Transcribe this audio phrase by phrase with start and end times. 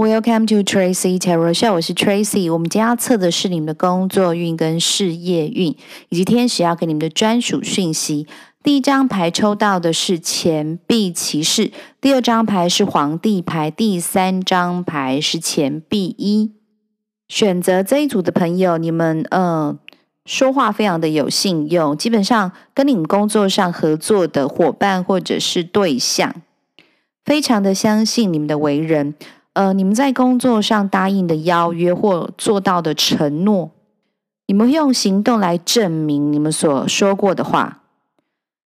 [0.00, 2.50] Welcome to Tracy Tarot Show，我是 Tracy。
[2.50, 5.76] 我们今天要测的是你们的工作运跟事业运，
[6.08, 8.26] 以及天使要给你们的专属讯息。
[8.62, 16.50] 第一张牌抽到的是钱币骑士，第二张牌是皇帝牌，第三张牌是钱币一。
[17.28, 19.78] 选择这一组的朋友，你们呃
[20.24, 26.36] 说话非常的有信用，基本上跟你们工作上合作的伙伴或者是对象，
[27.22, 29.14] 非常的相信你们的为人。
[29.52, 33.72] 呃，你们在工作上答应的邀约或做到的承诺，
[34.46, 37.82] 你们用行动来证明你们所说过的话。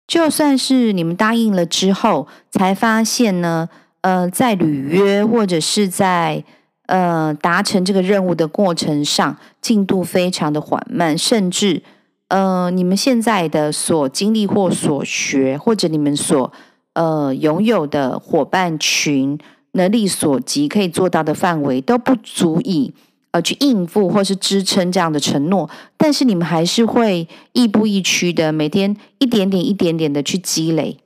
[0.05, 3.69] 就算是你们答应了之后，才发现呢，
[4.01, 6.43] 呃，在履约或者是在
[6.87, 11.81] 呃达成这个任务的过程上，进度非常的缓慢，甚至
[12.27, 16.51] 呃，你们现在的所经历或所学，或者你们所
[16.93, 19.39] 呃拥有的伙伴群。
[19.75, 22.93] 能力所及可以做到的范围都不足以，
[23.31, 30.97] 呃，去应付或是支撑这样的承诺，但是你们还是会亦步亦趋的，每天一点点、一点点的去积累，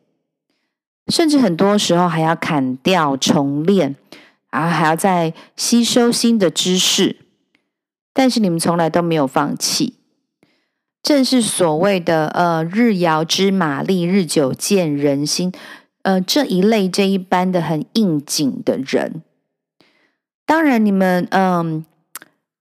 [1.08, 3.96] 甚至很多时候还要砍掉重练，
[4.52, 7.16] 啊，还要再吸收新的知识，
[8.14, 9.96] 但是你们从来都没有放弃，
[11.02, 15.52] 正是所谓的呃“日遥知马力，日久见人心”。
[16.02, 19.22] 呃，这一类这一般的很应景的人，
[20.46, 21.86] 当然你们嗯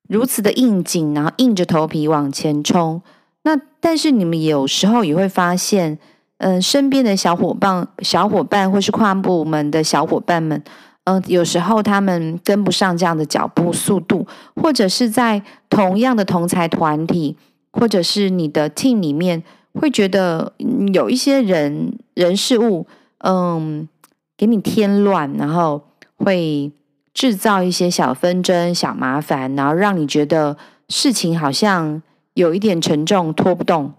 [0.08, 3.00] 如此的应景，然后硬着头皮往前冲。
[3.44, 5.98] 那但是你们有时候也会发现，
[6.38, 10.60] 嗯、身边的小伙伴、小伙伴或是跨部门的小伙伴们，
[11.04, 17.36] 嗯、有时候他们跟不上这样的脚步速度，或者是在同样的同才团体，
[17.72, 19.44] 或者是你的 team 里面，
[19.74, 20.52] 会觉得
[20.92, 22.86] 有一些人人事物。
[23.18, 23.88] 嗯，
[24.36, 25.82] 给你添乱，然后
[26.16, 26.70] 会
[27.12, 30.56] 制造一些小纷争、小麻烦，然后让你觉得
[30.88, 32.02] 事情好像
[32.34, 33.92] 有一点沉重，拖不动。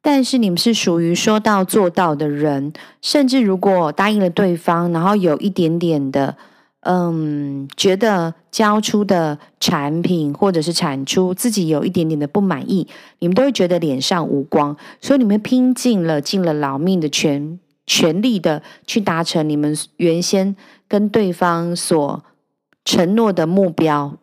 [0.00, 6.36] 但是你们是属于说到做到的人，甚至如果答应了对方，然后有一点点的，
[6.82, 12.86] 嗯，觉得交出的产品或者是产出自己有一点点的不满意，
[13.18, 17.58] 你们都会觉得脸上无光，所以你们拼尽了、尽了老命的全。
[17.88, 20.54] 全力的去达成你们原先
[20.86, 22.22] 跟对方所
[22.84, 24.18] 承诺的目标。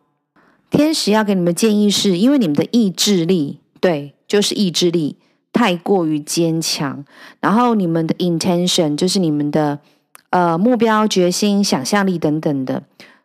[0.70, 5.16] 天使要给你们建议是，因为你们的意志力，对，就是意志力
[5.52, 7.04] 太过于坚强，
[7.40, 9.80] 然后你们的 intention 就是你们的
[10.30, 12.84] 呃目标、决心、想象力等等的，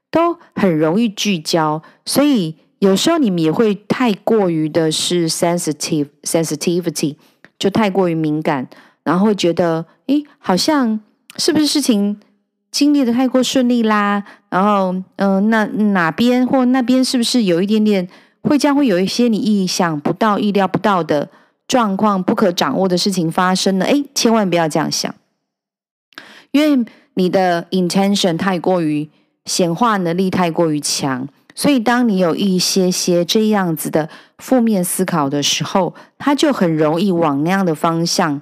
[0.09, 7.15] 都很容易聚焦，所以有时候你们也会太过于的是 sensitive sensitivity，
[7.59, 8.67] 就太过于敏感。
[9.03, 10.99] 然后会觉得，诶，好像
[11.37, 12.19] 是不是事情
[12.71, 14.23] 经历的太过顺利啦？
[14.49, 18.07] 然后，嗯、那哪边或那边是不是有一点点
[18.41, 21.29] 会将会有一些你意想不到、意料不到的
[21.67, 23.85] 状况、不可掌握的事情发生呢？
[23.85, 25.13] 诶，千万不要这样想，
[26.51, 26.85] 因为
[27.15, 29.09] 你的 intention 太过于
[29.45, 38.41] 显化能力太过于强，所以当你有一些些这样子的负面思考的时候，它就很容易往那样的方向。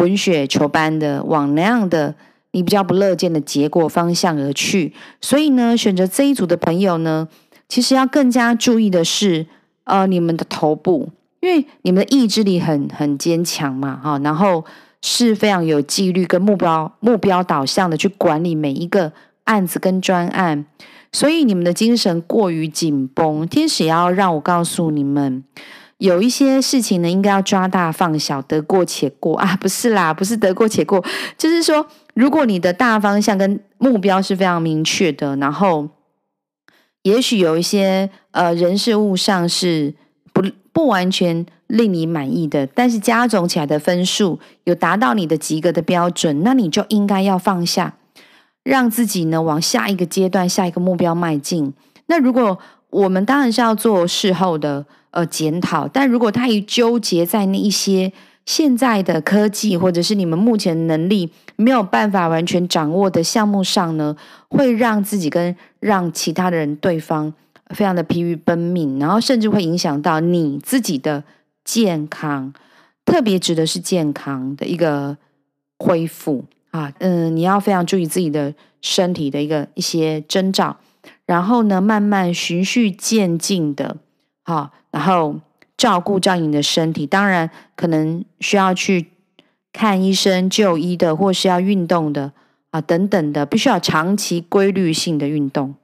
[0.00, 2.14] 滚雪球般的往那样的
[2.52, 7.28] 你比较不乐见的结果方向而去，所以呢，选择这一组的朋友呢，
[7.68, 9.46] 其实要更加注意的是，
[9.84, 11.10] 呃，你们的头部，
[11.40, 14.64] 因为你们的意志力很很坚强嘛，哈，然后
[15.02, 19.12] 是非常有纪律跟目标目标导向的去管理每一个
[19.44, 20.64] 案子跟专案，
[21.12, 25.44] 所以你们的精神过于紧绷，天使也要让我告诉你们。
[26.00, 29.54] 有一些事情呢，应该要抓大放小，得过且过 啊！
[29.60, 31.04] 不是啦，不是得过且过，
[31.36, 35.90] 就是说，如果你的大方向跟目标是非常明确的，然后，
[37.02, 39.94] 也许有一些呃人事物上是
[40.32, 47.96] 不不完全令你满意的，但是加总起来的分数有达到你的及格的标准，那你就应该要放下，
[48.62, 51.74] 让自己呢往下一个阶段、下一个目标迈进。
[52.06, 52.58] 那如果
[52.90, 54.84] 我们当然是要做事后的。
[55.12, 55.88] 呃，检讨。
[55.88, 58.12] 但如果他一纠结在那一些
[58.46, 64.16] 现在的科技，或者是你们目前能力没有办法完全掌握的项目上呢，
[64.48, 67.34] 会让自己跟让其他的人对方
[67.74, 71.24] 非常的疲于奔命，然后甚至会影响到你自己的
[71.64, 72.54] 健康，
[73.04, 75.16] 特别指的是健康的一个
[75.80, 76.92] 恢复啊。
[77.00, 80.76] 嗯，你要非常注意自己的身体的一个一些征兆，
[81.30, 83.98] 然后呢，慢慢循序渐进的，
[84.42, 85.36] 好、然后
[85.76, 89.12] 照顾这样你的身体，当然可能需要去
[89.72, 92.32] 看医生、就医的，或是要运动的
[92.72, 95.76] 啊，等等的，必须要长期规律性的运动。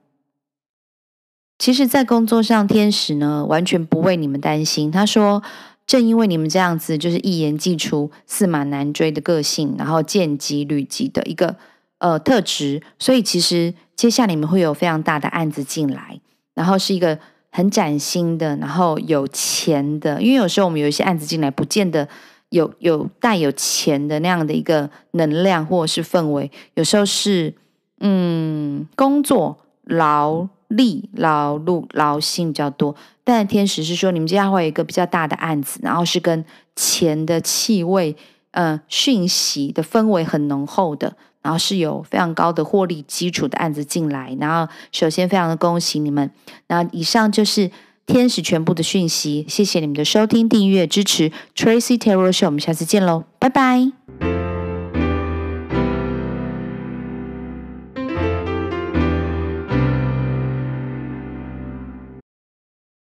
[1.57, 4.91] 其实，在工作上，天使呢完全不为你们担心。
[4.91, 5.41] 他说，
[5.85, 11.55] 正因为你们这样子，就是一言既出、驷马难追的个性，然后见机履机的一个
[11.99, 16.21] 呃特质，所以其实接下来你们会有非常大的案子进来，
[16.53, 17.19] 然后是一个
[17.51, 20.21] 很崭新的，然后有钱的。
[20.21, 22.07] 因为有时候我们有一些案子进来，不见得
[22.49, 27.53] 有有带有钱的那样的一个能量或者是氛围，有时候是
[27.99, 30.47] 嗯工作劳。
[30.69, 36.43] 力劳碌劳心比较多，但天使是说你们接下来会有一个比较大的案子，然后是跟
[36.75, 38.13] 钱的气味、
[38.51, 41.15] 呃讯息的氛围很浓厚的，
[41.47, 44.35] 然后是有非常高的获利基础的案子进来。
[44.37, 46.29] 然后首先非常的恭喜你们，
[46.67, 47.71] 那以上就是
[48.05, 54.36] 天使全部的讯息，谢谢你们的收听、订阅、支持 Tracy Terror Show，我们下次见喽，拜拜。